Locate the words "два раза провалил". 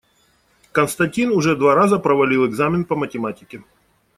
1.55-2.47